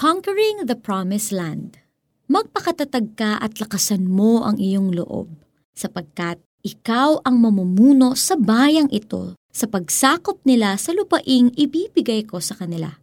[0.00, 1.76] Conquering the Promised Land.
[2.24, 5.28] Magpakatatag ka at lakasan mo ang iyong loob,
[5.76, 12.56] sapagkat ikaw ang mamumuno sa bayang ito sa pagsakop nila sa lupaing ibibigay ko sa
[12.56, 12.96] kanila,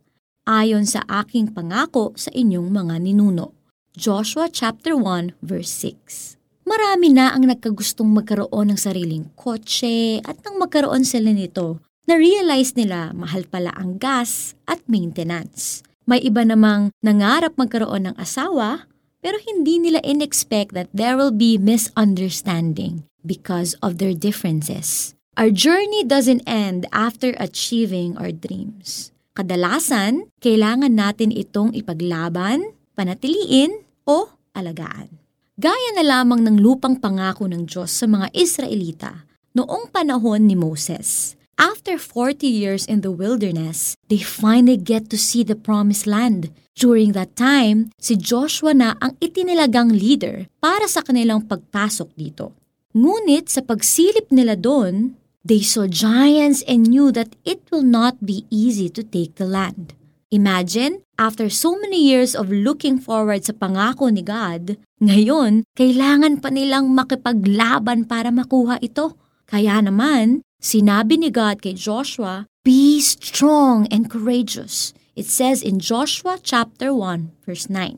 [0.49, 3.53] ayon sa aking pangako sa inyong mga ninuno.
[3.93, 6.65] Joshua chapter 1 verse 6.
[6.65, 11.77] Marami na ang nagkagustong magkaroon ng sariling kotse at nang magkaroon sila nito,
[12.09, 15.85] na-realize nila mahal pala ang gas at maintenance.
[16.07, 18.87] May iba namang nangarap magkaroon ng asawa
[19.19, 25.11] pero hindi nila in-expect that there will be misunderstanding because of their differences.
[25.35, 29.11] Our journey doesn't end after achieving our dreams.
[29.35, 35.11] Kadalasan, kailangan natin itong ipaglaban, panatiliin, o alagaan.
[35.59, 39.27] Gaya na lamang ng lupang pangako ng Diyos sa mga Israelita
[39.59, 41.35] noong panahon ni Moses.
[41.57, 46.53] After 40 years in the wilderness, they finally get to see the promised land.
[46.77, 52.53] During that time, si Joshua na ang itinilagang leader para sa kanilang pagpasok dito.
[52.93, 58.45] Ngunit sa pagsilip nila doon, they saw giants and knew that it will not be
[58.53, 59.97] easy to take the land.
[60.29, 66.53] Imagine, after so many years of looking forward sa pangako ni God, ngayon, kailangan pa
[66.53, 69.17] nilang makipaglaban para makuha ito.
[69.49, 74.91] Kaya naman, sinabi ni God kay Joshua, Be strong and courageous.
[75.15, 77.97] It says in Joshua chapter 1 verse 9.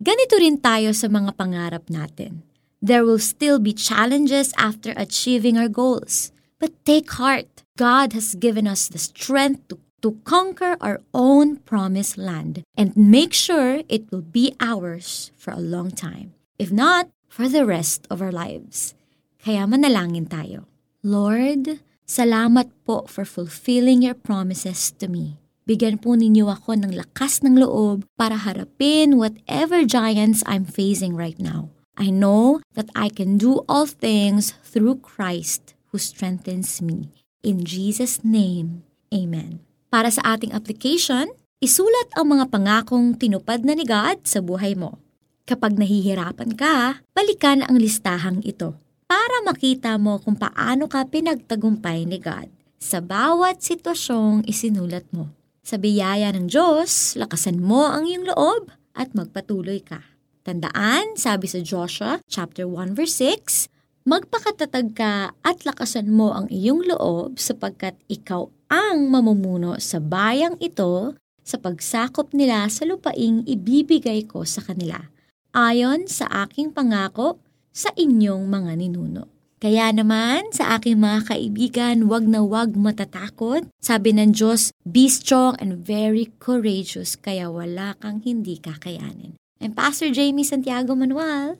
[0.00, 2.46] Ganito rin tayo sa mga pangarap natin.
[2.78, 6.30] There will still be challenges after achieving our goals.
[6.62, 7.66] But take heart.
[7.78, 13.34] God has given us the strength to to conquer our own promised land and make
[13.34, 16.34] sure it will be ours for a long time.
[16.58, 18.94] If not, for the rest of our lives.
[19.42, 20.66] Kaya manalangin tayo.
[21.02, 21.78] Lord,
[22.08, 25.36] salamat po for fulfilling your promises to me.
[25.68, 31.36] Bigyan po ninyo ako ng lakas ng loob para harapin whatever giants I'm facing right
[31.36, 31.68] now.
[32.00, 37.12] I know that I can do all things through Christ who strengthens me.
[37.44, 39.60] In Jesus' name, Amen.
[39.92, 41.28] Para sa ating application,
[41.60, 45.00] isulat ang mga pangakong tinupad na ni God sa buhay mo.
[45.48, 48.76] Kapag nahihirapan ka, balikan ang listahang ito
[49.08, 55.32] para makita mo kung paano ka pinagtagumpay ni God sa bawat sitwasyong isinulat mo.
[55.64, 60.04] Sa biyaya ng Diyos, lakasan mo ang iyong loob at magpatuloy ka.
[60.44, 63.72] Tandaan, sabi sa Joshua chapter 1 verse 6,
[64.08, 71.16] Magpakatatag ka at lakasan mo ang iyong loob sapagkat ikaw ang mamumuno sa bayang ito
[71.44, 75.12] sa pagsakop nila sa lupaing ibibigay ko sa kanila,
[75.52, 77.40] ayon sa aking pangako
[77.74, 79.38] sa inyong mga ninuno.
[79.58, 83.66] Kaya naman, sa aking mga kaibigan, wag na wag matatakot.
[83.82, 89.34] Sabi ng Diyos, be strong and very courageous, kaya wala kang hindi kakayanin.
[89.58, 91.58] I'm Pastor Jamie Santiago Manuel.